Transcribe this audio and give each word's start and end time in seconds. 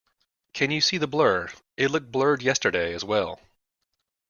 Can 0.53 0.71
you 0.71 0.81
see 0.81 0.97
the 0.97 1.05
blur? 1.05 1.49
It 1.77 1.91
looked 1.91 2.11
blurred 2.11 2.41
yesterday, 2.41 2.95
as 2.95 3.03
well. 3.03 3.39